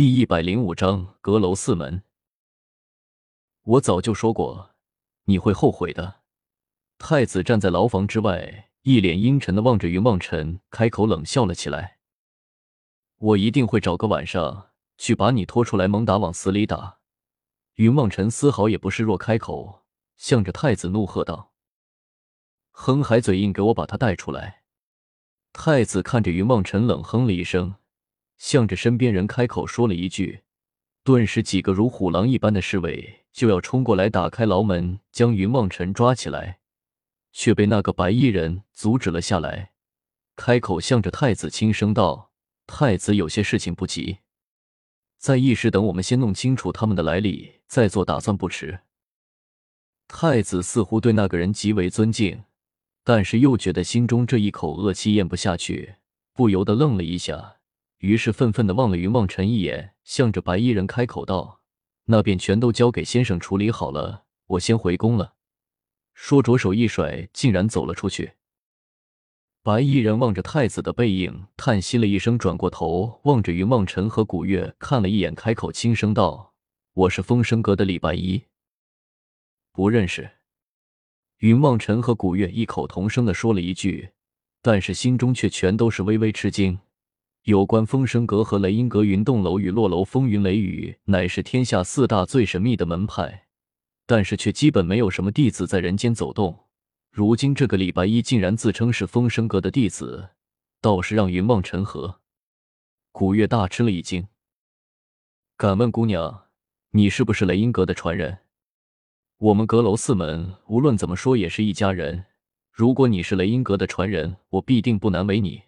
[0.00, 2.02] 第一百零五章阁楼四门。
[3.64, 4.70] 我早就说过，
[5.24, 6.22] 你会后悔的。
[6.96, 11.98] 太子站在牢房之外，一脸阴沉的望着云望尘，开口冷笑了起来
[13.20, 17.00] ：“我一定会找个晚上去把你拖出来，猛打往死里打。”
[17.76, 19.84] 云望尘丝毫也不示弱，开口
[20.16, 21.52] 向着太子怒喝道
[22.72, 24.62] ：“哼还嘴硬，给我把他带出来！”
[25.52, 27.74] 太子看着云望尘，冷哼了一声。
[28.40, 30.40] 向着身边人开口说了一句，
[31.04, 36.58] 顿时几个如虎狼一般的侍卫就要冲过来打开牢门，将云望尘抓起来，
[37.32, 39.72] 却被那个白衣人阻止了下来。
[40.36, 42.32] 开口向着太子轻声道
[42.66, 44.20] ：“太子，有些事情不急，
[45.18, 48.80] 在议事，等我们先弄清楚他们的来历，再做打算不迟。”
[50.08, 52.44] 太子似乎对那个人极为尊敬，
[53.04, 55.96] 但是又觉得心中这一口恶气咽不下去，
[56.32, 57.58] 不由得愣了一下。
[58.00, 61.60] 于是愤愤的望了云望尘一眼，向着白衣人开口道
[62.06, 65.34] ：“那便全都交给先生处理好了，我先回宫了。”
[66.14, 68.32] 说着手一甩，竟然走了出去。
[69.62, 76.54] 白衣人望着太子的背影，叹息了一声，转过头望着云望尘和古月看了一眼，开口轻声道
[76.94, 78.44] ：“我是风声阁的李白衣，
[79.72, 80.30] 不认识。”
[81.40, 84.12] 云望尘和古月异口同声的说了一句，
[84.62, 86.78] 但是心中却全都是微微吃惊。
[87.50, 93.48] 有关风声阁和雷音阁、云洞楼与落楼风云雷雨，乃是天下四大最神秘的门派，
[94.06, 96.66] 但是却基本没有什么弟子在人间走动。
[97.10, 100.28] 如今这个李白衣竟然自称是风声阁的弟子，
[100.80, 102.20] 倒是让云望尘和
[103.10, 104.28] 古月大吃了一惊。
[105.56, 106.44] 敢问姑娘，
[106.92, 108.38] 你是不是雷音阁的传人？
[109.38, 112.26] 我们阁楼四门无论怎么说也是一家人，
[112.70, 115.62] 如果你是雷音阁的传人，我必定不难为你。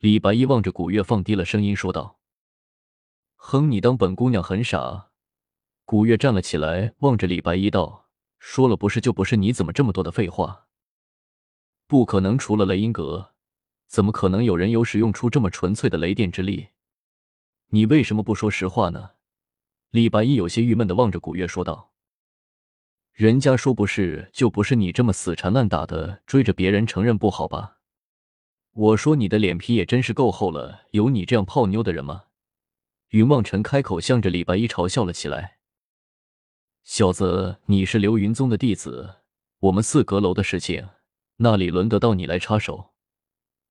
[0.00, 2.18] 李白衣望着古月，放低了声音说道
[3.36, 5.10] ：“哼，你当本姑娘很傻？”
[5.84, 8.08] 古月站了起来，望着李白衣道
[8.40, 10.68] ：“说了不是就不是，你怎么这么多的废话？
[11.86, 13.34] 不可能，除了雷音阁，
[13.88, 16.68] 怎么可能有人有使用出这么纯粹的雷电之力？
[17.66, 19.10] 你为什么不说实话呢？”
[19.92, 21.92] 李白衣有些郁闷的望着古月说道
[23.12, 27.76] ：“人家说不是就不是，你这么死缠烂打的追着别人，承认不好吧？”
[28.72, 32.26] 我说你的脸皮也真是够厚了，有你这样泡妞的人吗？
[33.08, 35.58] 云望尘开口，向着李白衣嘲笑了起来。
[36.84, 39.16] 小子，你是流云宗的弟子，
[39.58, 40.88] 我们四阁楼的事情，
[41.38, 42.94] 哪里轮得到你来插手？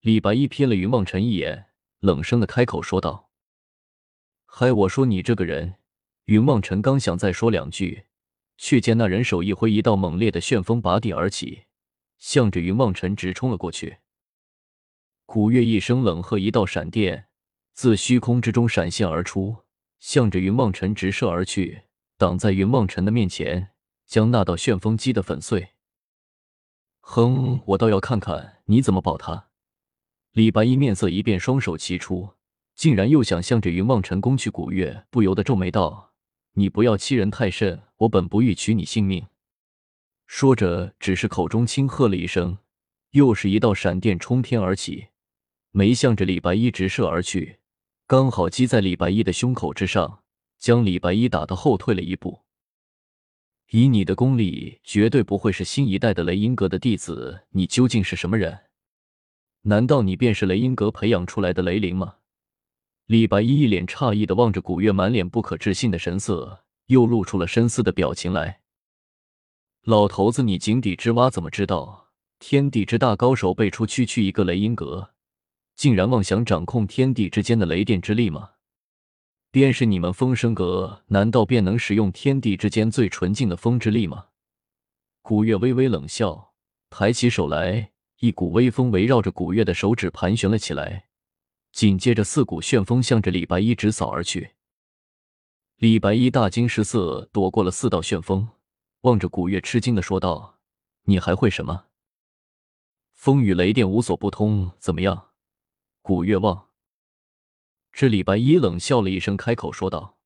[0.01, 1.67] 李白衣瞥了云望尘一眼，
[1.99, 3.29] 冷声的开口说道
[4.45, 5.75] ：“嗨，我说你这个人！”
[6.25, 8.05] 云望尘刚想再说两句，
[8.57, 11.63] 却见那人手一挥，一道猛烈的旋风拔地而起，
[12.17, 13.97] 向着云望尘直冲了过去。
[15.31, 17.27] 古月一声冷喝，一道闪电
[17.75, 19.57] 自虚空之中闪现而出，
[19.99, 21.83] 向着云望尘直射而去，
[22.17, 23.69] 挡在云望尘的面前，
[24.07, 25.73] 将那道旋风击得粉碎。
[27.01, 29.49] 哼，我倒要看看你怎么保他！
[30.31, 32.29] 李白衣面色一变，双手齐出，
[32.73, 34.49] 竟然又想向着云望尘攻去。
[34.49, 36.15] 古月不由得皱眉道
[36.57, 39.27] ：“你不要欺人太甚，我本不欲取你性命。”
[40.25, 42.57] 说着，只是口中轻喝了一声，
[43.11, 45.09] 又是一道闪电冲天而起。
[45.79, 47.59] 没向着李白衣直射而去，
[48.05, 50.23] 刚好击在李白衣的胸口之上，
[50.57, 52.41] 将李白衣打得后退了一步。
[53.69, 57.45] 以你的功力，绝对不会是新一代的雷音阁的弟子。
[57.51, 58.59] 你究竟是什么人？
[59.61, 62.15] 难道你便是雷音阁培养出来的雷灵吗？
[63.05, 68.59] 李白衣一脸诧异的望着古月，满脸不可置信的神色，又露出了深思的表情来。
[69.85, 75.11] 老头子，你井底之蛙怎么知道天地之大高手辈出，区区一个雷音阁？
[75.79, 78.49] 竟然妄想掌控天地之间的雷电之力吗？
[79.49, 84.25] 便是你们风声阁，难道便能使用天地之间最纯净的风之力吗？
[85.21, 86.51] 古月微微冷笑，
[86.89, 91.05] 抬起手来，一股微风围绕着古月的手指盘旋了起来，
[91.71, 94.55] 紧接着四股旋风向着李白衣直扫而去。
[95.77, 98.49] 李白衣大惊失色，躲过了四道旋风，
[99.03, 100.59] 望着古月吃惊的说道
[101.07, 101.85] ：“你还会什么？
[103.13, 105.27] 风雨雷电无所不通，怎么样？”
[106.01, 106.69] 古月望，
[107.91, 110.17] 这李白一冷笑了一声，开口说道：“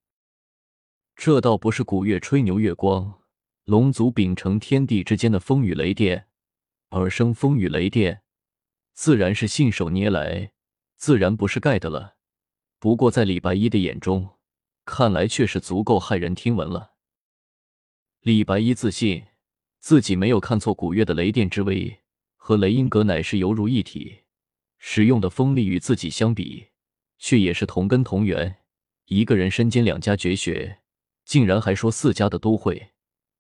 [1.16, 3.22] 这倒不是古月吹牛月光，
[3.66, 6.28] 龙族秉承天地之间的风雨雷电
[6.90, 8.22] 而生风雨雷电，
[8.94, 10.54] 自然是信手拈来，
[10.96, 12.16] 自然不是盖的了。
[12.80, 14.38] 不过在李白一的眼中，
[14.86, 16.94] 看来却是足够骇人听闻了。
[18.22, 19.26] 李白一自信
[19.80, 22.04] 自己没有看错，古月的雷电之威
[22.38, 24.20] 和雷音阁乃是犹如一体。”
[24.86, 26.68] 使用的锋利与自己相比，
[27.18, 28.58] 却也是同根同源，
[29.06, 30.80] 一个人身兼两家绝学，
[31.24, 32.92] 竟然还说四家的都会，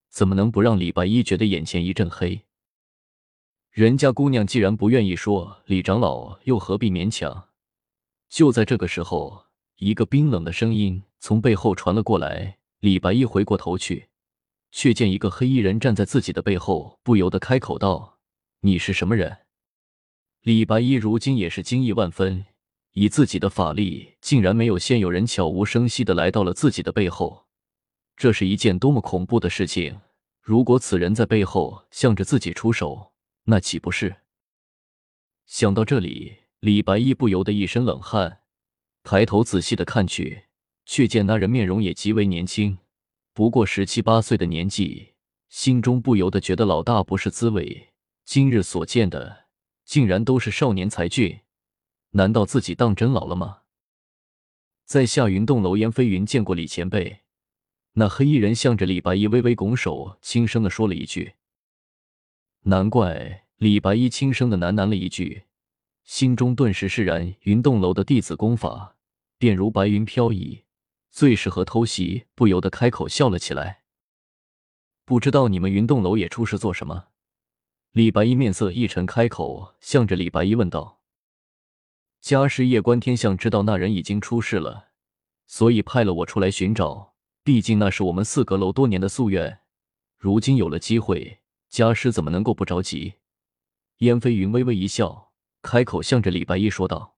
[0.09, 2.45] 怎么能不让李白一觉得眼前一阵黑？
[3.71, 7.49] 人家姑娘既然不愿意说，李长老又何必勉强？
[8.29, 12.57] 就在这个时候，一个冰冷的声音从背后传了过来。
[12.79, 14.07] 李白一回过头去，
[14.71, 18.19] 却见一个黑衣人站在自己的背后，不由得开口道
[18.63, 19.39] ：“你是什么人？”
[20.43, 22.45] 李白一如今也是惊异万分。
[22.91, 27.45] 以自己的法力，竟然没有现有人悄无声息的来到了自己的背后，
[28.17, 30.01] 这是一件多么恐怖的事情！
[30.41, 33.13] 如果此人在背后向着自己出手，
[33.45, 34.17] 那岂不是？
[35.47, 38.41] 想到这里，李白一不由得一身冷汗，
[39.01, 40.43] 抬头仔细的看去，
[40.85, 42.77] 却见那人面容也极为年轻，
[43.33, 45.13] 不过十七八岁的年纪，
[45.47, 47.93] 心中不由得觉得老大不是滋味。
[48.23, 49.42] 今日所见的，
[49.85, 51.41] 竟然都是少年才俊。
[52.11, 53.61] 难道自己当真老了吗？
[54.85, 57.21] 在下云洞楼，燕飞云见过李前辈。
[57.93, 61.33] 那黑衣人向着李白衣微微拱手，轻声的说了一句。
[62.63, 65.43] 难怪李白衣轻声的喃喃了一句，
[66.03, 67.35] 心中顿时释然。
[67.41, 68.95] 云洞楼的弟子功法，
[69.37, 70.63] 便如白云飘逸，
[71.09, 73.83] 最适合偷袭，不由得开口笑了起来。
[75.05, 77.07] 不知道你们云洞楼也出事做什么？
[77.93, 80.99] 李白一面色一沉，开口向着李白一问道。
[82.21, 84.87] 家师夜观天象，知道那人已经出事了，
[85.45, 87.13] 所以派了我出来寻找。
[87.43, 89.59] 毕竟那是我们四阁楼多年的夙愿，
[90.17, 93.13] 如今有了机会，家师怎么能够不着急？
[93.97, 95.31] 燕飞云微微一笑，
[95.61, 97.17] 开口向着李白一说道：“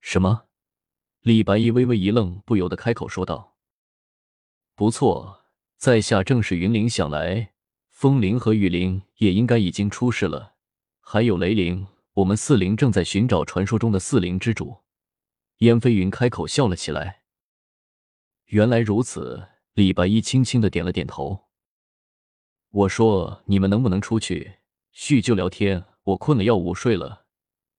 [0.00, 0.44] 什么？”
[1.22, 3.56] 李白一微微一愣，不由得开口说道
[4.76, 5.42] ：“不错，
[5.76, 6.88] 在下正是云灵。
[6.88, 7.54] 想来
[8.00, 10.54] 风灵和雨灵也应该已经出世了，
[11.00, 11.84] 还有雷灵。”
[12.14, 14.84] 我们四灵正在寻找传说中的四灵之主。
[15.56, 17.22] 燕飞云开口笑了起来。
[18.46, 21.48] 原来如此，李白衣轻轻的点了点头。
[22.70, 24.58] 我说：“你们能不能出去
[24.92, 25.84] 叙旧聊天？
[26.04, 27.26] 我困了，要午睡了。”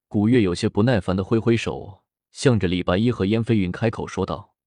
[0.10, 4.57] 古月有些不耐烦的挥挥手，向着李白衣和燕飞云开口说道。